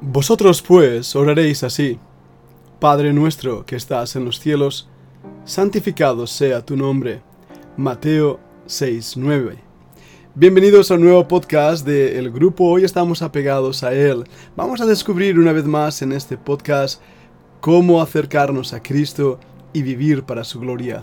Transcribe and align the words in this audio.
Vosotros 0.00 0.62
pues 0.62 1.16
oraréis 1.16 1.64
así. 1.64 1.98
Padre 2.78 3.12
nuestro 3.12 3.66
que 3.66 3.74
estás 3.74 4.14
en 4.14 4.24
los 4.24 4.38
cielos, 4.38 4.88
santificado 5.44 6.28
sea 6.28 6.64
tu 6.64 6.76
nombre. 6.76 7.20
Mateo 7.76 8.38
6:9. 8.68 9.56
Bienvenidos 10.36 10.92
a 10.92 10.94
un 10.94 11.00
nuevo 11.00 11.26
podcast 11.26 11.84
del 11.84 12.16
El 12.26 12.30
grupo 12.30 12.66
Hoy 12.66 12.84
estamos 12.84 13.22
apegados 13.22 13.82
a 13.82 13.92
Él. 13.92 14.22
Vamos 14.54 14.80
a 14.80 14.86
descubrir 14.86 15.36
una 15.36 15.52
vez 15.52 15.64
más 15.64 16.00
en 16.00 16.12
este 16.12 16.38
podcast 16.38 17.02
cómo 17.60 18.00
acercarnos 18.00 18.74
a 18.74 18.80
Cristo 18.80 19.40
y 19.72 19.82
vivir 19.82 20.22
para 20.22 20.44
su 20.44 20.60
gloria. 20.60 21.02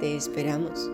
Te 0.00 0.16
esperamos. 0.16 0.90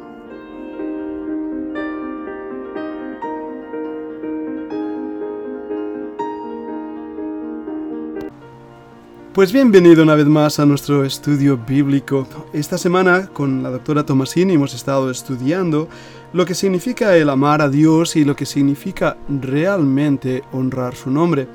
Pues 9.33 9.53
bienvenido 9.53 10.03
una 10.03 10.17
vez 10.17 10.27
más 10.27 10.61
a 10.61 10.67
nuestro 10.67 11.05
estudio 11.05 11.57
bíblico. 11.57 12.27
Esta 12.53 12.77
semana 12.77 13.29
con 13.29 13.63
la 13.63 13.71
doctora 13.71 14.05
Tomasini 14.05 14.55
hemos 14.55 14.75
estado 14.75 15.11
estudiando 15.11 15.89
lo 16.35 16.45
que 16.45 16.55
significa 16.55 17.17
el 17.17 17.31
amar 17.31 17.63
a 17.63 17.71
Dios 17.71 18.17
y 18.17 18.25
lo 18.25 18.37
que 18.37 18.45
significa 18.45 19.17
realmente 19.29 20.43
honrar 20.53 20.95
su 20.95 21.11
nombre. 21.11 21.49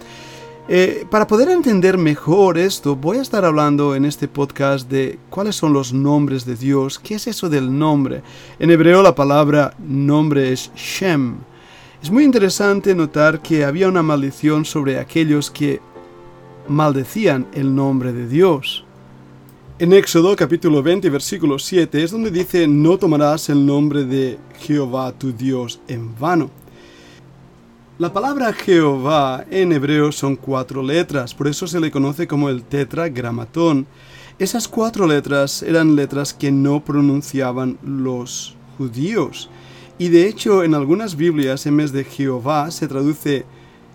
Eh, 0.67 1.05
para 1.11 1.27
poder 1.27 1.49
entender 1.49 1.95
mejor 1.95 2.57
esto, 2.57 2.95
voy 2.95 3.17
a 3.17 3.21
estar 3.21 3.45
hablando 3.45 3.93
en 3.93 4.03
este 4.03 4.27
podcast 4.27 4.89
de 4.89 5.19
cuáles 5.29 5.55
son 5.55 5.73
los 5.73 5.93
nombres 5.93 6.43
de 6.43 6.55
Dios, 6.55 6.97
qué 6.97 7.15
es 7.15 7.27
eso 7.27 7.49
del 7.49 7.77
nombre. 7.77 8.23
En 8.57 8.71
hebreo 8.71 9.03
la 9.03 9.13
palabra 9.13 9.75
nombre 9.77 10.51
es 10.51 10.71
Shem. 10.75 11.35
Es 12.01 12.09
muy 12.09 12.23
interesante 12.23 12.95
notar 12.95 13.43
que 13.43 13.63
había 13.63 13.87
una 13.87 14.01
maldición 14.01 14.65
sobre 14.65 14.97
aquellos 14.97 15.51
que 15.51 15.81
maldecían 16.67 17.45
el 17.53 17.75
nombre 17.75 18.11
de 18.11 18.27
Dios. 18.27 18.83
En 19.77 19.93
Éxodo 19.93 20.35
capítulo 20.35 20.81
20 20.81 21.11
versículo 21.11 21.59
7 21.59 22.01
es 22.01 22.09
donde 22.09 22.31
dice 22.31 22.67
no 22.67 22.97
tomarás 22.97 23.49
el 23.49 23.63
nombre 23.63 24.03
de 24.03 24.39
Jehová 24.57 25.11
tu 25.11 25.31
Dios 25.31 25.79
en 25.87 26.17
vano. 26.17 26.49
La 27.97 28.11
palabra 28.11 28.51
Jehová 28.51 29.45
en 29.49 29.71
hebreo 29.71 30.11
son 30.11 30.35
cuatro 30.35 30.83
letras, 30.83 31.33
por 31.33 31.47
eso 31.47 31.65
se 31.65 31.79
le 31.79 31.91
conoce 31.91 32.27
como 32.27 32.49
el 32.49 32.61
tetragramatón. 32.61 33.87
Esas 34.37 34.67
cuatro 34.67 35.07
letras 35.07 35.63
eran 35.63 35.95
letras 35.95 36.33
que 36.33 36.51
no 36.51 36.83
pronunciaban 36.83 37.77
los 37.81 38.57
judíos. 38.77 39.49
Y 39.97 40.09
de 40.09 40.27
hecho 40.27 40.65
en 40.65 40.75
algunas 40.75 41.15
Biblias 41.15 41.65
en 41.67 41.77
vez 41.77 41.93
de 41.93 42.03
Jehová 42.03 42.69
se 42.69 42.89
traduce 42.89 43.45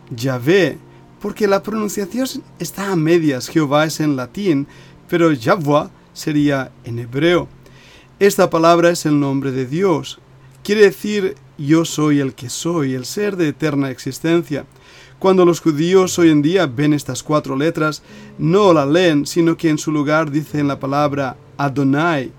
Yahvé, 0.08 0.78
porque 1.20 1.46
la 1.46 1.62
pronunciación 1.62 2.26
está 2.58 2.92
a 2.92 2.96
medias. 2.96 3.48
Jehová 3.48 3.84
es 3.84 4.00
en 4.00 4.16
latín, 4.16 4.66
pero 5.10 5.30
Yahweh 5.30 5.90
sería 6.14 6.72
en 6.84 7.00
hebreo. 7.00 7.48
Esta 8.18 8.48
palabra 8.48 8.88
es 8.88 9.04
el 9.04 9.20
nombre 9.20 9.52
de 9.52 9.66
Dios. 9.66 10.20
Quiere 10.62 10.84
decir 10.84 11.34
yo 11.60 11.84
soy 11.84 12.20
el 12.20 12.34
que 12.34 12.48
soy, 12.48 12.94
el 12.94 13.04
ser 13.04 13.36
de 13.36 13.48
eterna 13.48 13.90
existencia. 13.90 14.64
Cuando 15.18 15.44
los 15.44 15.60
judíos 15.60 16.18
hoy 16.18 16.30
en 16.30 16.40
día 16.40 16.66
ven 16.66 16.94
estas 16.94 17.22
cuatro 17.22 17.54
letras, 17.54 18.02
no 18.38 18.72
la 18.72 18.86
leen, 18.86 19.26
sino 19.26 19.56
que 19.56 19.68
en 19.68 19.76
su 19.76 19.92
lugar 19.92 20.30
dicen 20.30 20.66
la 20.66 20.80
palabra 20.80 21.36
Adonai, 21.58 22.32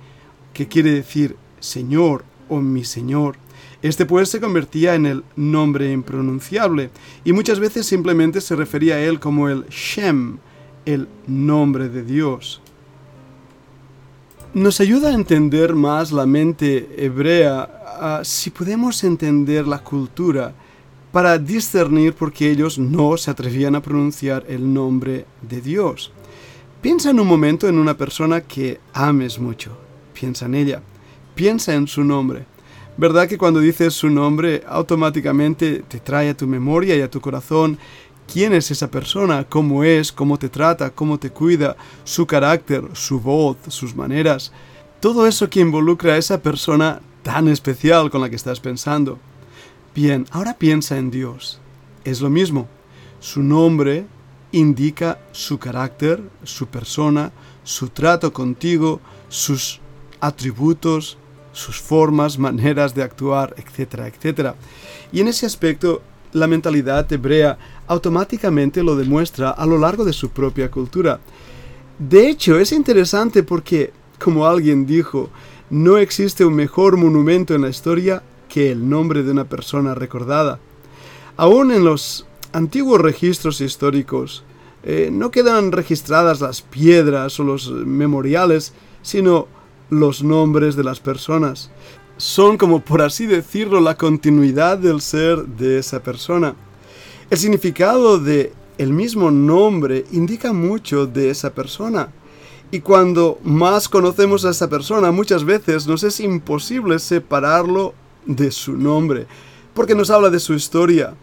que 0.53 0.67
quiere 0.67 0.91
decir 0.91 1.35
Señor 1.59 2.25
o 2.49 2.59
mi 2.59 2.83
Señor. 2.83 3.35
Este 3.83 4.05
pues 4.07 4.29
se 4.29 4.41
convertía 4.41 4.95
en 4.95 5.05
el 5.05 5.23
nombre 5.35 5.91
impronunciable, 5.91 6.89
y 7.23 7.33
muchas 7.33 7.59
veces 7.59 7.85
simplemente 7.85 8.41
se 8.41 8.55
refería 8.55 8.95
a 8.95 9.01
él 9.01 9.19
como 9.19 9.49
el 9.49 9.65
Shem, 9.69 10.39
el 10.85 11.07
nombre 11.27 11.89
de 11.89 12.03
Dios. 12.03 12.61
Nos 14.53 14.81
ayuda 14.81 15.09
a 15.09 15.13
entender 15.13 15.75
más 15.75 16.11
la 16.11 16.25
mente 16.25 16.89
hebrea 16.97 17.80
si 18.23 18.49
podemos 18.49 19.03
entender 19.03 19.67
la 19.67 19.79
cultura 19.79 20.53
para 21.11 21.37
discernir 21.37 22.13
por 22.13 22.31
qué 22.31 22.51
ellos 22.51 22.79
no 22.79 23.17
se 23.17 23.31
atrevían 23.31 23.75
a 23.75 23.81
pronunciar 23.81 24.45
el 24.47 24.73
nombre 24.73 25.25
de 25.41 25.61
Dios. 25.61 26.11
Piensa 26.81 27.11
en 27.11 27.19
un 27.19 27.27
momento 27.27 27.67
en 27.67 27.77
una 27.77 27.95
persona 27.95 28.41
que 28.41 28.79
ames 28.93 29.37
mucho. 29.37 29.77
Piensa 30.13 30.45
en 30.45 30.55
ella. 30.55 30.81
Piensa 31.35 31.73
en 31.73 31.87
su 31.87 32.03
nombre. 32.03 32.45
¿Verdad 32.97 33.27
que 33.27 33.37
cuando 33.37 33.59
dices 33.59 33.93
su 33.93 34.09
nombre 34.09 34.63
automáticamente 34.67 35.83
te 35.87 35.99
trae 35.99 36.29
a 36.29 36.37
tu 36.37 36.47
memoria 36.47 36.95
y 36.95 37.01
a 37.01 37.09
tu 37.09 37.21
corazón 37.21 37.77
quién 38.31 38.53
es 38.53 38.71
esa 38.71 38.89
persona, 38.89 39.45
cómo 39.47 39.83
es, 39.83 40.11
cómo 40.11 40.39
te 40.39 40.49
trata, 40.49 40.89
cómo 40.89 41.19
te 41.19 41.29
cuida, 41.29 41.75
su 42.03 42.25
carácter, 42.25 42.83
su 42.93 43.19
voz, 43.19 43.57
sus 43.67 43.95
maneras? 43.95 44.51
Todo 44.99 45.27
eso 45.27 45.49
que 45.49 45.59
involucra 45.59 46.13
a 46.13 46.17
esa 46.17 46.41
persona 46.41 47.01
tan 47.23 47.47
especial 47.47 48.09
con 48.09 48.21
la 48.21 48.29
que 48.29 48.35
estás 48.35 48.59
pensando. 48.59 49.19
Bien, 49.93 50.25
ahora 50.31 50.55
piensa 50.57 50.97
en 50.97 51.11
Dios. 51.11 51.59
Es 52.03 52.21
lo 52.21 52.29
mismo. 52.29 52.67
Su 53.19 53.43
nombre 53.43 54.05
indica 54.51 55.19
su 55.31 55.59
carácter, 55.59 56.21
su 56.43 56.67
persona, 56.67 57.31
su 57.63 57.89
trato 57.89 58.33
contigo, 58.33 58.99
sus 59.29 59.79
atributos, 60.19 61.17
sus 61.51 61.79
formas, 61.79 62.39
maneras 62.39 62.95
de 62.95 63.03
actuar, 63.03 63.53
etcétera, 63.57 64.07
etcétera. 64.07 64.55
Y 65.11 65.19
en 65.19 65.27
ese 65.27 65.45
aspecto, 65.45 66.01
la 66.33 66.47
mentalidad 66.47 67.11
hebrea 67.11 67.57
automáticamente 67.87 68.83
lo 68.83 68.95
demuestra 68.95 69.51
a 69.51 69.65
lo 69.65 69.77
largo 69.77 70.05
de 70.05 70.13
su 70.13 70.29
propia 70.29 70.71
cultura. 70.71 71.19
De 71.99 72.29
hecho, 72.29 72.57
es 72.57 72.71
interesante 72.71 73.43
porque, 73.43 73.91
como 74.17 74.45
alguien 74.47 74.85
dijo, 74.85 75.29
no 75.71 75.97
existe 75.97 76.43
un 76.43 76.53
mejor 76.53 76.97
monumento 76.97 77.55
en 77.55 77.61
la 77.61 77.69
historia 77.69 78.21
que 78.49 78.71
el 78.71 78.89
nombre 78.89 79.23
de 79.23 79.31
una 79.31 79.45
persona 79.45 79.95
recordada. 79.95 80.59
Aún 81.37 81.71
en 81.71 81.85
los 81.85 82.27
antiguos 82.51 82.99
registros 82.99 83.61
históricos 83.61 84.43
eh, 84.83 85.09
no 85.11 85.31
quedan 85.31 85.71
registradas 85.71 86.41
las 86.41 86.61
piedras 86.61 87.39
o 87.39 87.45
los 87.45 87.71
memoriales, 87.71 88.73
sino 89.01 89.47
los 89.89 90.23
nombres 90.23 90.75
de 90.75 90.83
las 90.83 90.99
personas. 90.99 91.71
Son 92.17 92.57
como 92.57 92.81
por 92.81 93.01
así 93.01 93.25
decirlo 93.25 93.79
la 93.79 93.95
continuidad 93.95 94.77
del 94.77 94.99
ser 94.99 95.45
de 95.45 95.79
esa 95.79 96.03
persona. 96.03 96.53
El 97.29 97.37
significado 97.37 98.19
de 98.19 98.51
el 98.77 98.91
mismo 98.91 99.31
nombre 99.31 100.03
indica 100.11 100.51
mucho 100.51 101.05
de 101.05 101.29
esa 101.29 101.53
persona. 101.53 102.09
Y 102.71 102.79
cuando 102.79 103.37
más 103.43 103.89
conocemos 103.89 104.45
a 104.45 104.51
esa 104.51 104.69
persona, 104.69 105.11
muchas 105.11 105.43
veces 105.43 105.87
nos 105.87 106.03
es 106.03 106.21
imposible 106.21 106.97
separarlo 106.99 107.93
de 108.25 108.49
su 108.49 108.77
nombre, 108.77 109.27
porque 109.73 109.93
nos 109.93 110.09
habla 110.09 110.29
de 110.29 110.39
su 110.39 110.53
historia. 110.53 111.13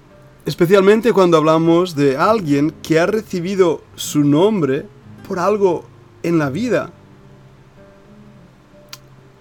Especialmente 0.45 1.13
cuando 1.13 1.39
hablamos 1.39 1.95
de 1.95 2.17
alguien 2.17 2.73
que 2.83 3.01
ha 3.01 3.07
recibido 3.07 3.83
su 3.97 4.25
nombre 4.25 4.87
por 5.27 5.39
algo 5.39 5.85
en 6.23 6.39
la 6.39 6.51
vida. 6.51 6.93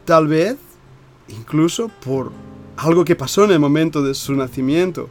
Tal 0.05 0.27
vez 0.27 0.57
incluso 1.29 1.89
por 2.03 2.31
algo 2.77 3.03
que 3.03 3.15
pasó 3.15 3.45
en 3.45 3.51
el 3.51 3.59
momento 3.59 4.01
de 4.01 4.13
su 4.13 4.33
nacimiento. 4.33 5.09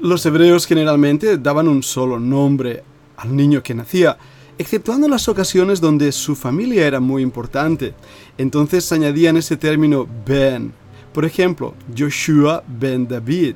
Los 0.00 0.26
hebreos 0.26 0.66
generalmente 0.66 1.38
daban 1.38 1.68
un 1.68 1.82
solo 1.82 2.18
nombre 2.18 2.82
al 3.16 3.34
niño 3.36 3.62
que 3.62 3.74
nacía, 3.74 4.18
exceptuando 4.58 5.08
las 5.08 5.28
ocasiones 5.28 5.80
donde 5.80 6.12
su 6.12 6.34
familia 6.34 6.86
era 6.86 7.00
muy 7.00 7.22
importante. 7.22 7.94
Entonces 8.38 8.90
añadían 8.92 9.36
ese 9.36 9.56
término 9.56 10.06
Ben. 10.26 10.72
Por 11.12 11.24
ejemplo, 11.24 11.74
Joshua 11.96 12.64
ben 12.66 13.06
David, 13.06 13.54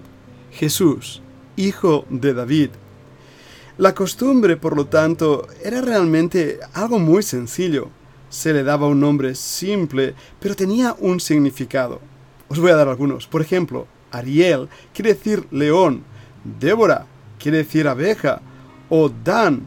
Jesús, 0.52 1.22
hijo 1.56 2.04
de 2.10 2.34
David. 2.34 2.70
La 3.78 3.94
costumbre, 3.94 4.56
por 4.56 4.76
lo 4.76 4.87
tanto, 4.87 5.46
era 5.62 5.81
realmente 5.81 6.60
algo 6.72 6.98
muy 6.98 7.22
sencillo. 7.22 7.90
Se 8.28 8.52
le 8.52 8.62
daba 8.62 8.88
un 8.88 9.00
nombre 9.00 9.34
simple, 9.34 10.14
pero 10.40 10.54
tenía 10.56 10.96
un 10.98 11.20
significado. 11.20 12.00
Os 12.48 12.58
voy 12.58 12.70
a 12.70 12.76
dar 12.76 12.88
algunos. 12.88 13.26
Por 13.26 13.43
ejemplo, 13.43 13.87
Ariel 14.10 14.69
quiere 14.94 15.14
decir 15.14 15.46
león, 15.50 16.04
Débora 16.58 17.06
quiere 17.38 17.58
decir 17.58 17.87
abeja, 17.88 18.40
o 18.88 19.08
Dan, 19.08 19.66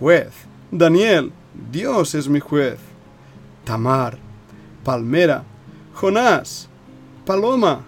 juez, 0.00 0.30
Daniel, 0.70 1.30
Dios 1.70 2.14
es 2.14 2.26
mi 2.26 2.40
juez, 2.40 2.78
Tamar, 3.64 4.18
palmera, 4.82 5.44
Jonás, 5.92 6.68
paloma, 7.26 7.82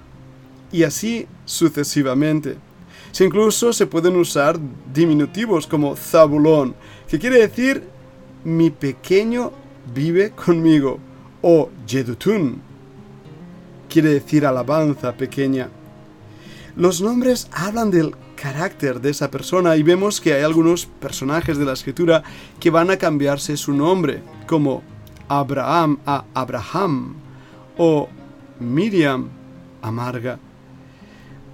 y 0.71 0.83
así 0.85 1.27
sucesivamente. 1.47 2.57
Si 3.13 3.25
incluso 3.25 3.73
se 3.73 3.87
pueden 3.87 4.17
usar 4.17 4.59
diminutivos 4.93 5.67
como 5.67 5.97
Zabulón, 5.97 6.75
que 7.09 7.19
quiere 7.19 7.39
decir 7.39 7.83
mi 8.45 8.71
pequeño 8.71 9.53
vive 9.95 10.31
conmigo, 10.33 10.99
o 11.41 11.71
Yedutun, 11.87 12.61
quiere 13.89 14.11
decir 14.11 14.47
alabanza 14.47 15.13
pequeña. 15.13 15.69
Los 16.77 17.01
nombres 17.01 17.49
hablan 17.53 17.91
del 17.91 18.15
carácter 18.43 19.01
de 19.01 19.11
esa 19.11 19.31
persona 19.31 19.77
y 19.77 19.85
vemos 19.85 20.21
que 20.21 20.35
hay 20.35 20.43
algunos 20.43 20.87
personajes 20.87 21.59
de 21.59 21.65
la 21.65 21.75
escritura 21.75 22.25
que 22.59 22.71
van 22.71 22.91
a 22.91 22.97
cambiarse 22.97 23.57
su 23.57 23.73
nombre, 23.73 24.21
como 24.49 24.83
Abraham 25.29 26.01
a 26.05 26.25
Abraham 26.35 27.15
o 27.79 28.09
Miriam 28.59 29.29
amarga. 29.81 30.41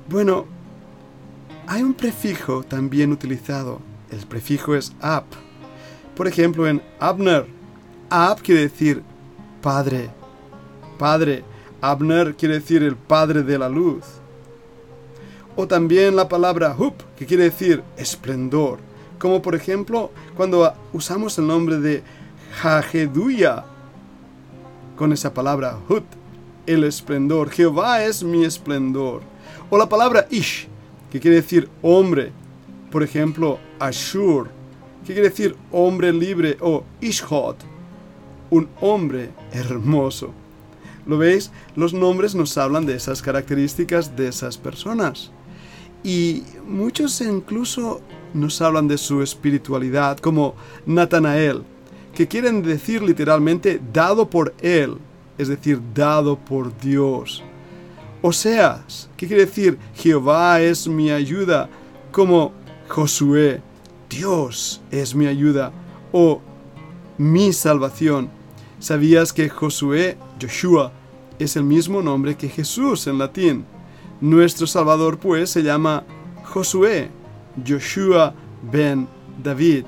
Bueno, 0.09 0.47
hay 1.67 1.83
un 1.83 1.93
prefijo 1.93 2.63
también 2.63 3.13
utilizado. 3.13 3.83
El 4.11 4.21
prefijo 4.27 4.75
es 4.75 4.95
ab. 5.03 5.25
Por 6.17 6.27
ejemplo, 6.27 6.67
en 6.67 6.81
Abner, 7.01 7.45
ab 8.09 8.41
quiere 8.41 8.63
decir 8.63 9.03
padre. 9.61 10.09
Padre. 10.99 11.45
Abner 11.83 12.35
quiere 12.35 12.61
decir 12.61 12.83
el 12.83 12.97
padre 12.97 13.43
de 13.43 13.59
la 13.59 13.69
luz. 13.69 14.05
O 15.61 15.67
también 15.67 16.15
la 16.15 16.29
palabra 16.29 16.73
hup, 16.79 16.95
que 17.17 17.27
quiere 17.27 17.43
decir 17.43 17.83
esplendor. 17.97 18.79
Como 19.19 19.43
por 19.43 19.57
ejemplo 19.57 20.13
cuando 20.37 20.73
usamos 20.93 21.37
el 21.37 21.49
nombre 21.49 21.79
de 21.79 22.05
Jajeduya 22.63 23.65
con 24.95 25.13
esa 25.13 25.35
palabra 25.35 25.77
hut, 25.89 26.05
el 26.65 26.85
esplendor. 26.85 27.51
Jehová 27.51 28.05
es 28.05 28.23
mi 28.23 28.45
esplendor. 28.45 29.23
O 29.69 29.77
la 29.77 29.89
palabra 29.89 30.29
ish, 30.31 30.69
que 31.11 31.19
quiere 31.19 31.39
decir 31.39 31.69
hombre. 31.83 32.31
Por 32.93 33.03
ejemplo, 33.03 33.59
Ashur, 33.81 34.51
que 35.05 35.13
quiere 35.13 35.31
decir 35.31 35.57
hombre 35.73 36.13
libre, 36.13 36.57
o 36.61 36.85
Ishhot, 37.01 37.57
un 38.51 38.69
hombre 38.81 39.31
hermoso. 39.51 40.31
¿Lo 41.05 41.19
veis? 41.19 41.51
Los 41.75 41.93
nombres 41.93 42.37
nos 42.37 42.57
hablan 42.57 42.87
de 42.87 42.95
esas 42.95 43.23
características 43.23 44.15
de 44.15 44.29
esas 44.29 44.57
personas. 44.57 45.33
Y 46.03 46.45
muchos 46.67 47.21
incluso 47.21 48.01
nos 48.35 48.61
hablan 48.63 48.89
de 48.89 48.99
su 48.99 49.23
espiritualidad, 49.23 50.19
como 50.19 50.55
Natanael, 50.87 51.63
que 52.15 52.29
quieren 52.29 52.63
decir 52.63 53.03
literalmente 53.03 53.81
dado 53.93 54.29
por 54.29 54.55
él, 54.61 54.99
es 55.37 55.49
decir, 55.49 55.81
dado 55.95 56.39
por 56.39 56.77
Dios. 56.79 57.43
Oseas, 58.23 59.09
que 59.17 59.27
quiere 59.27 59.47
decir 59.47 59.79
Jehová 59.95 60.61
es 60.61 60.89
mi 60.89 61.11
ayuda, 61.11 61.69
como 62.11 62.53
Josué, 62.89 63.61
Dios 64.09 64.81
es 64.91 65.15
mi 65.15 65.27
ayuda, 65.27 65.73
o 66.13 66.41
mi 67.19 67.53
salvación. 67.53 68.31
¿Sabías 68.81 69.33
que 69.33 69.49
Josué, 69.49 70.17
Joshua, 70.41 70.93
es 71.39 71.57
el 71.57 71.65
mismo 71.65 72.03
nombre 72.03 72.37
que 72.37 72.49
Jesús 72.49 73.07
en 73.07 73.19
latín? 73.19 73.65
Nuestro 74.21 74.67
Salvador 74.67 75.19
pues 75.19 75.51
se 75.51 75.63
llama 75.63 76.03
Josué, 76.45 77.09
Joshua 77.67 78.35
ben 78.63 79.07
David. 79.43 79.85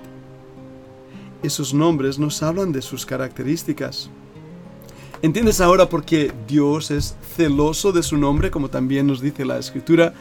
Esos 1.42 1.74
nombres 1.74 2.16
nos 2.16 2.40
hablan 2.42 2.70
de 2.70 2.80
sus 2.80 3.04
características. 3.04 4.08
¿Entiendes 5.20 5.60
ahora 5.60 5.88
por 5.88 6.04
qué 6.04 6.32
Dios 6.46 6.92
es 6.92 7.16
celoso 7.34 7.90
de 7.90 8.04
su 8.04 8.16
nombre, 8.16 8.52
como 8.52 8.70
también 8.70 9.06
nos 9.06 9.20
dice 9.20 9.44
la 9.44 9.58
Escritura, 9.58 10.14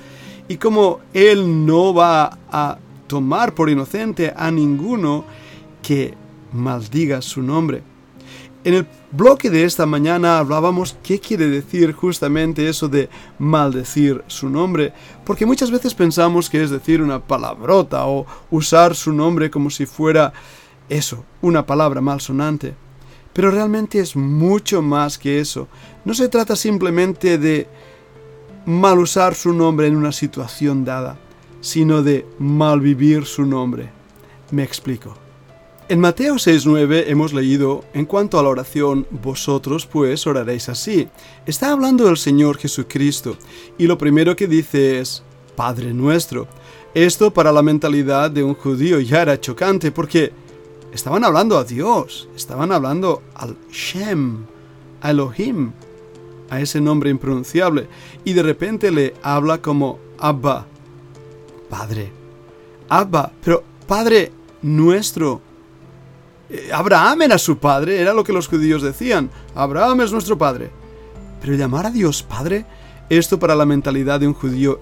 y 0.48 0.58
cómo 0.58 1.02
Él 1.14 1.66
no 1.66 1.94
va 1.94 2.40
a 2.52 2.80
tomar 3.06 3.54
por 3.54 3.70
inocente 3.70 4.34
a 4.36 4.50
ninguno 4.50 5.24
que 5.84 6.16
maldiga 6.52 7.22
su 7.22 7.44
nombre? 7.44 7.84
En 8.66 8.74
el 8.74 8.86
bloque 9.12 9.50
de 9.50 9.64
esta 9.64 9.86
mañana 9.86 10.38
hablábamos 10.38 10.98
qué 11.02 11.20
quiere 11.20 11.48
decir 11.48 11.94
justamente 11.94 12.68
eso 12.68 12.90
de 12.90 13.10
maldecir 13.38 14.22
su 14.28 14.50
nombre, 14.50 14.92
porque 15.26 15.46
muchas 15.46 15.72
veces 15.72 15.94
pensamos 15.94 16.50
que 16.50 16.62
es 16.62 16.70
decir 16.70 17.02
una 17.02 17.22
palabrota 17.22 18.06
o 18.08 18.26
usar 18.52 18.96
su 18.96 19.14
nombre 19.14 19.50
como 19.50 19.70
si 19.70 19.86
fuera 19.86 20.34
eso, 20.90 21.24
una 21.42 21.66
palabra 21.66 22.02
malsonante. 22.02 22.76
Pero 23.32 23.50
realmente 23.50 24.00
es 24.00 24.18
mucho 24.18 24.82
más 24.82 25.18
que 25.18 25.40
eso. 25.40 25.70
No 26.04 26.14
se 26.14 26.28
trata 26.28 26.58
simplemente 26.58 27.38
de 27.38 27.68
mal 28.66 29.00
usar 29.00 29.36
su 29.36 29.54
nombre 29.54 29.88
en 29.88 29.96
una 29.96 30.12
situación 30.12 30.84
dada, 30.84 31.18
sino 31.62 32.04
de 32.04 32.26
malvivir 32.40 33.26
su 33.26 33.46
nombre. 33.46 33.90
Me 34.52 34.64
explico. 34.64 35.29
En 35.90 36.00
Mateo 36.00 36.36
6.9 36.36 37.06
hemos 37.08 37.34
leído, 37.34 37.84
en 37.94 38.06
cuanto 38.06 38.40
a 38.40 38.44
la 38.44 38.50
oración, 38.50 39.08
vosotros 39.10 39.86
pues 39.86 40.26
oraréis 40.28 40.70
así. 40.70 41.10
Está 41.46 41.72
hablando 41.72 42.06
del 42.06 42.18
Señor 42.18 42.58
Jesucristo, 42.58 43.36
y 43.78 43.88
lo 43.88 43.98
primero 43.98 44.36
que 44.36 44.48
dice 44.48 45.00
es, 45.00 45.24
Padre 45.56 45.94
nuestro. 45.94 46.48
Esto 46.94 47.32
para 47.32 47.52
la 47.52 47.64
mentalidad 47.64 48.30
de 48.30 48.44
un 48.44 48.54
judío 48.54 49.00
ya 49.00 49.24
era 49.24 49.40
chocante 49.40 49.92
porque 49.92 50.32
Estaban 50.94 51.24
hablando 51.24 51.58
a 51.58 51.64
Dios, 51.64 52.28
estaban 52.36 52.72
hablando 52.72 53.22
al 53.36 53.56
Shem, 53.72 54.46
a 55.02 55.12
Elohim, 55.12 55.72
a 56.50 56.60
ese 56.60 56.82
nombre 56.82 57.12
impronunciable, 57.12 57.88
y 58.26 58.34
de 58.34 58.42
repente 58.42 58.90
le 58.90 59.14
habla 59.22 59.62
como 59.62 60.00
Abba, 60.18 60.66
Padre. 61.70 62.12
Abba, 62.90 63.32
pero 63.44 63.64
Padre 63.88 64.32
nuestro. 64.64 65.42
Eh, 66.50 66.70
Abraham 66.74 67.24
era 67.24 67.38
su 67.38 67.58
padre, 67.58 68.02
era 68.02 68.14
lo 68.14 68.24
que 68.24 68.34
los 68.34 68.48
judíos 68.48 68.82
decían. 68.82 69.30
Abraham 69.56 70.02
es 70.02 70.12
nuestro 70.12 70.38
padre. 70.38 70.72
Pero 71.42 71.56
llamar 71.56 71.86
a 71.86 71.92
Dios 71.92 72.24
Padre, 72.24 72.66
esto 73.10 73.40
para 73.40 73.56
la 73.56 73.66
mentalidad 73.66 74.20
de 74.20 74.28
un 74.28 74.34
judío 74.34 74.80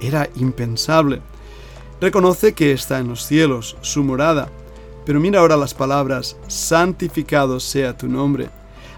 era 0.00 0.28
impensable. 0.36 1.20
Reconoce 2.00 2.54
que 2.54 2.72
está 2.72 2.98
en 2.98 3.08
los 3.08 3.24
cielos, 3.26 3.76
su 3.82 4.02
morada, 4.02 4.48
pero 5.04 5.20
mira 5.20 5.40
ahora 5.40 5.56
las 5.56 5.74
palabras, 5.74 6.36
santificado 6.48 7.60
sea 7.60 7.96
tu 7.96 8.08
nombre. 8.08 8.48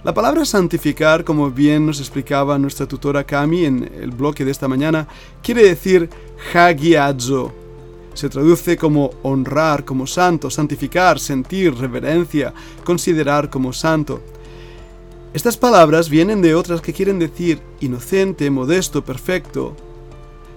La 0.05 0.15
palabra 0.15 0.45
santificar, 0.45 1.25
como 1.25 1.51
bien 1.51 1.87
nos 1.87 2.01
explicaba 2.01 2.59
nuestra 2.59 2.87
tutora 2.87 3.25
Kami 3.25 3.65
en 3.65 3.91
el 4.01 4.11
bloque 4.11 4.45
de 4.45 4.51
esta 4.51 4.69
mañana, 4.69 5.07
quiere 5.43 5.63
decir 5.63 6.11
hagiadzo. 6.55 7.62
Se 8.15 8.29
traduce 8.29 8.77
como 8.77 9.11
honrar 9.23 9.85
como 9.85 10.07
santo, 10.07 10.51
santificar, 10.51 11.19
sentir, 11.19 11.75
reverencia, 11.75 12.53
considerar 12.85 13.51
como 13.51 13.73
santo. 13.73 14.21
Estas 15.35 15.57
palabras 15.57 16.11
vienen 16.11 16.43
de 16.43 16.55
otras 16.55 16.81
que 16.81 16.93
quieren 16.93 17.19
decir 17.19 17.61
inocente, 17.81 18.51
modesto, 18.51 19.03
perfecto, 19.03 19.75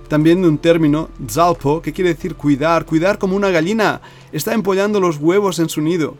también 0.08 0.42
de 0.42 0.50
un 0.50 0.58
término, 0.58 1.10
zalpo, 1.30 1.82
que 1.82 1.94
quiere 1.94 2.14
decir 2.14 2.36
cuidar, 2.36 2.86
cuidar 2.86 3.18
como 3.18 3.36
una 3.36 3.50
gallina 3.50 4.02
está 4.32 4.54
empollando 4.54 5.00
los 5.00 5.18
huevos 5.18 5.60
en 5.60 5.70
su 5.70 5.82
nido. 5.82 6.16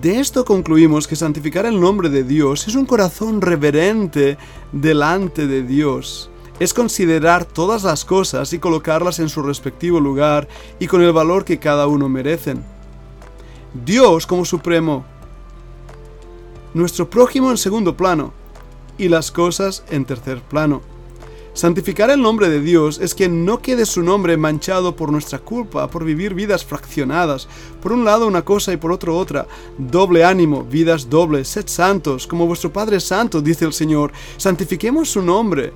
De 0.00 0.18
esto 0.18 0.44
concluimos 0.44 1.06
que 1.06 1.16
santificar 1.16 1.64
el 1.66 1.80
nombre 1.80 2.08
de 2.08 2.24
Dios 2.24 2.66
es 2.68 2.74
un 2.74 2.84
corazón 2.84 3.40
reverente 3.40 4.36
delante 4.72 5.46
de 5.46 5.62
Dios. 5.62 6.30
Es 6.58 6.72
considerar 6.72 7.44
todas 7.44 7.82
las 7.82 8.04
cosas 8.04 8.52
y 8.52 8.58
colocarlas 8.58 9.18
en 9.18 9.28
su 9.28 9.42
respectivo 9.42 10.00
lugar 10.00 10.48
y 10.78 10.86
con 10.86 11.02
el 11.02 11.12
valor 11.12 11.44
que 11.44 11.58
cada 11.58 11.86
uno 11.86 12.08
merecen. 12.08 12.64
Dios 13.84 14.26
como 14.26 14.44
supremo, 14.44 15.04
nuestro 16.72 17.10
prójimo 17.10 17.50
en 17.50 17.58
segundo 17.58 17.96
plano 17.96 18.32
y 18.96 19.08
las 19.08 19.30
cosas 19.30 19.84
en 19.90 20.06
tercer 20.06 20.40
plano. 20.40 20.80
Santificar 21.56 22.10
el 22.10 22.20
nombre 22.20 22.50
de 22.50 22.60
Dios 22.60 22.98
es 23.00 23.14
que 23.14 23.30
no 23.30 23.62
quede 23.62 23.86
su 23.86 24.02
nombre 24.02 24.36
manchado 24.36 24.94
por 24.94 25.10
nuestra 25.10 25.38
culpa, 25.38 25.88
por 25.88 26.04
vivir 26.04 26.34
vidas 26.34 26.66
fraccionadas, 26.66 27.48
por 27.82 27.92
un 27.92 28.04
lado 28.04 28.26
una 28.26 28.44
cosa 28.44 28.74
y 28.74 28.76
por 28.76 28.92
otro 28.92 29.16
otra, 29.16 29.46
doble 29.78 30.22
ánimo, 30.22 30.64
vidas 30.64 31.08
dobles, 31.08 31.48
sed 31.48 31.66
santos, 31.66 32.26
como 32.26 32.46
vuestro 32.46 32.70
Padre 32.70 33.00
Santo, 33.00 33.40
dice 33.40 33.64
el 33.64 33.72
Señor, 33.72 34.12
santifiquemos 34.36 35.08
su 35.08 35.22
nombre. 35.22 35.72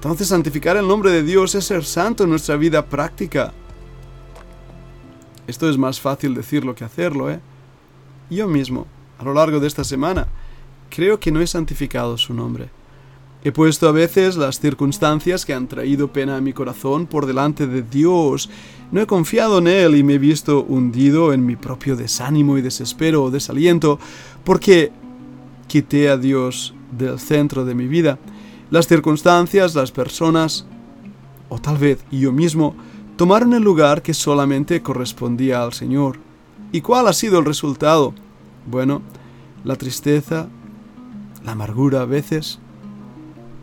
Entonces 0.00 0.28
santificar 0.28 0.78
el 0.78 0.88
nombre 0.88 1.10
de 1.10 1.22
Dios 1.22 1.54
es 1.54 1.66
ser 1.66 1.84
santo 1.84 2.24
en 2.24 2.30
nuestra 2.30 2.56
vida 2.56 2.86
práctica. 2.86 3.52
Esto 5.46 5.68
es 5.68 5.76
más 5.76 6.00
fácil 6.00 6.34
decirlo 6.34 6.74
que 6.74 6.84
hacerlo, 6.84 7.30
¿eh? 7.30 7.40
Yo 8.30 8.48
mismo, 8.48 8.86
a 9.18 9.24
lo 9.24 9.34
largo 9.34 9.60
de 9.60 9.66
esta 9.66 9.84
semana, 9.84 10.28
creo 10.88 11.20
que 11.20 11.30
no 11.30 11.40
he 11.40 11.46
santificado 11.46 12.16
su 12.16 12.32
nombre 12.32 12.70
He 13.42 13.52
puesto 13.52 13.88
a 13.88 13.92
veces 13.92 14.36
las 14.36 14.60
circunstancias 14.60 15.46
que 15.46 15.54
han 15.54 15.66
traído 15.66 16.12
pena 16.12 16.36
a 16.36 16.40
mi 16.42 16.52
corazón 16.52 17.06
por 17.06 17.24
delante 17.24 17.66
de 17.66 17.80
Dios. 17.80 18.50
No 18.92 19.00
he 19.00 19.06
confiado 19.06 19.58
en 19.58 19.66
Él 19.66 19.96
y 19.96 20.02
me 20.02 20.14
he 20.14 20.18
visto 20.18 20.62
hundido 20.62 21.32
en 21.32 21.46
mi 21.46 21.56
propio 21.56 21.96
desánimo 21.96 22.58
y 22.58 22.62
desespero 22.62 23.24
o 23.24 23.30
desaliento 23.30 23.98
porque 24.44 24.92
quité 25.68 26.10
a 26.10 26.18
Dios 26.18 26.74
del 26.92 27.18
centro 27.18 27.64
de 27.64 27.74
mi 27.74 27.86
vida. 27.86 28.18
Las 28.70 28.86
circunstancias, 28.86 29.74
las 29.74 29.90
personas, 29.90 30.64
o 31.48 31.58
tal 31.58 31.76
vez 31.76 32.04
yo 32.12 32.30
mismo, 32.30 32.76
tomaron 33.16 33.52
el 33.52 33.62
lugar 33.62 34.00
que 34.00 34.14
solamente 34.14 34.80
correspondía 34.80 35.62
al 35.62 35.72
Señor. 35.72 36.18
¿Y 36.70 36.80
cuál 36.80 37.08
ha 37.08 37.12
sido 37.12 37.40
el 37.40 37.46
resultado? 37.46 38.14
Bueno, 38.66 39.02
la 39.64 39.74
tristeza, 39.74 40.46
la 41.44 41.52
amargura 41.52 42.02
a 42.02 42.04
veces, 42.04 42.60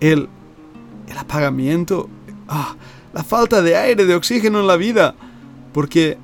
el, 0.02 0.28
el 1.08 1.18
apagamiento, 1.18 2.10
ah, 2.50 2.76
la 3.14 3.24
falta 3.24 3.62
de 3.62 3.78
aire, 3.78 4.06
de 4.06 4.14
oxígeno 4.14 4.60
en 4.60 4.68
la 4.68 4.76
vida, 4.76 5.16
porque, 5.74 6.18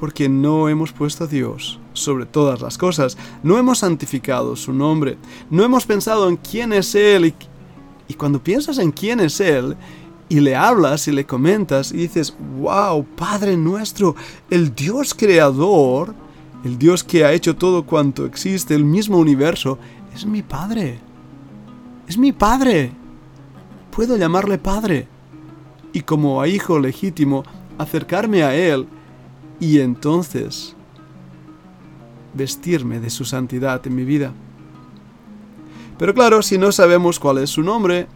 porque 0.00 0.30
no 0.30 0.70
hemos 0.70 0.92
puesto 0.92 1.24
a 1.24 1.26
Dios 1.26 1.78
sobre 1.92 2.24
todas 2.24 2.62
las 2.62 2.78
cosas, 2.78 3.18
no 3.42 3.58
hemos 3.58 3.80
santificado 3.80 4.56
su 4.56 4.72
nombre, 4.72 5.18
no 5.50 5.62
hemos 5.62 5.84
pensado 5.84 6.28
en 6.30 6.38
quién 6.38 6.72
es 6.72 6.94
Él 6.94 7.26
y, 7.26 7.34
cuando 8.16 8.42
piensas 8.42 8.78
en 8.78 8.90
quién 8.90 9.20
es 9.20 9.40
Él, 9.40 9.76
y 10.28 10.40
le 10.40 10.56
hablas 10.56 11.06
y 11.06 11.12
le 11.12 11.26
comentas 11.26 11.92
y 11.92 11.98
dices, 11.98 12.34
wow, 12.58 13.04
Padre 13.04 13.56
nuestro, 13.56 14.16
el 14.50 14.74
Dios 14.74 15.14
creador, 15.14 16.14
el 16.64 16.78
Dios 16.78 17.04
que 17.04 17.24
ha 17.24 17.32
hecho 17.32 17.56
todo 17.56 17.84
cuanto 17.84 18.24
existe, 18.24 18.74
el 18.74 18.84
mismo 18.84 19.18
universo, 19.18 19.78
es 20.14 20.24
mi 20.24 20.42
Padre. 20.42 20.98
Es 22.08 22.16
mi 22.16 22.32
Padre 22.32 22.92
puedo 23.94 24.16
llamarle 24.16 24.58
Padre 24.58 25.06
y 25.92 26.00
como 26.00 26.40
a 26.40 26.48
hijo 26.48 26.80
legítimo 26.80 27.44
acercarme 27.78 28.42
a 28.42 28.54
Él 28.54 28.88
y 29.60 29.78
entonces 29.78 30.74
vestirme 32.34 32.98
de 32.98 33.10
su 33.10 33.24
santidad 33.24 33.86
en 33.86 33.94
mi 33.94 34.04
vida. 34.04 34.32
Pero 35.98 36.14
claro, 36.14 36.42
si 36.42 36.58
no 36.58 36.72
sabemos 36.72 37.18
cuál 37.18 37.38
es 37.38 37.50
su 37.50 37.62
nombre, 37.62 38.06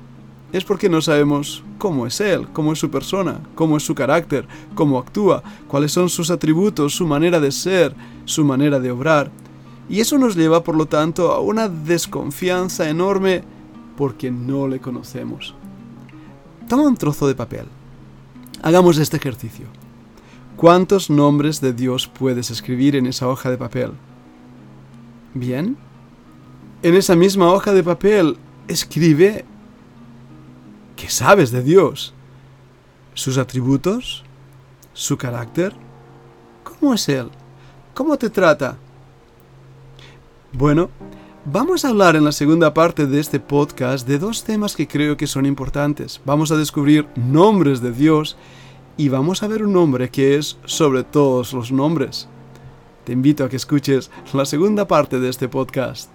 es 0.52 0.64
porque 0.64 0.88
no 0.88 1.00
sabemos 1.02 1.62
cómo 1.76 2.06
es 2.06 2.20
Él, 2.20 2.48
cómo 2.52 2.72
es 2.72 2.78
su 2.78 2.90
persona, 2.90 3.40
cómo 3.54 3.76
es 3.76 3.82
su 3.82 3.94
carácter, 3.94 4.48
cómo 4.74 4.98
actúa, 4.98 5.42
cuáles 5.66 5.92
son 5.92 6.08
sus 6.08 6.30
atributos, 6.30 6.94
su 6.94 7.06
manera 7.06 7.38
de 7.38 7.52
ser, 7.52 7.94
su 8.24 8.44
manera 8.44 8.80
de 8.80 8.90
obrar. 8.90 9.30
Y 9.88 10.00
eso 10.00 10.18
nos 10.18 10.36
lleva, 10.36 10.64
por 10.64 10.76
lo 10.76 10.86
tanto, 10.86 11.32
a 11.32 11.40
una 11.40 11.68
desconfianza 11.68 12.88
enorme 12.88 13.42
porque 13.96 14.30
no 14.30 14.68
le 14.68 14.80
conocemos. 14.80 15.54
Toma 16.68 16.84
un 16.84 16.96
trozo 16.96 17.26
de 17.26 17.34
papel. 17.34 17.66
Hagamos 18.62 18.98
este 18.98 19.16
ejercicio. 19.16 19.66
¿Cuántos 20.56 21.08
nombres 21.08 21.60
de 21.60 21.72
Dios 21.72 22.08
puedes 22.08 22.50
escribir 22.50 22.96
en 22.96 23.06
esa 23.06 23.28
hoja 23.28 23.50
de 23.50 23.58
papel? 23.58 23.92
Bien. 25.32 25.76
En 26.82 26.94
esa 26.94 27.16
misma 27.16 27.52
hoja 27.52 27.72
de 27.72 27.82
papel 27.82 28.36
escribe 28.68 29.44
qué 30.96 31.10
sabes 31.10 31.50
de 31.50 31.62
Dios. 31.62 32.14
Sus 33.14 33.36
atributos, 33.36 34.24
su 34.92 35.16
carácter. 35.16 35.74
¿Cómo 36.62 36.94
es 36.94 37.08
Él? 37.08 37.30
¿Cómo 37.94 38.16
te 38.16 38.30
trata? 38.30 38.76
Bueno, 40.52 40.90
Vamos 41.50 41.82
a 41.82 41.88
hablar 41.88 42.14
en 42.14 42.24
la 42.24 42.32
segunda 42.32 42.74
parte 42.74 43.06
de 43.06 43.20
este 43.20 43.40
podcast 43.40 44.06
de 44.06 44.18
dos 44.18 44.44
temas 44.44 44.76
que 44.76 44.86
creo 44.86 45.16
que 45.16 45.26
son 45.26 45.46
importantes. 45.46 46.20
Vamos 46.26 46.52
a 46.52 46.56
descubrir 46.56 47.06
nombres 47.16 47.80
de 47.80 47.90
Dios 47.90 48.36
y 48.98 49.08
vamos 49.08 49.42
a 49.42 49.48
ver 49.48 49.64
un 49.64 49.72
nombre 49.72 50.10
que 50.10 50.36
es 50.36 50.58
sobre 50.66 51.04
todos 51.04 51.54
los 51.54 51.72
nombres. 51.72 52.28
Te 53.04 53.14
invito 53.14 53.44
a 53.44 53.48
que 53.48 53.56
escuches 53.56 54.10
la 54.34 54.44
segunda 54.44 54.86
parte 54.86 55.20
de 55.20 55.30
este 55.30 55.48
podcast. 55.48 56.10